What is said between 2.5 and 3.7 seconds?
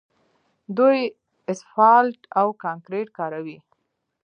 کانکریټ کاروي.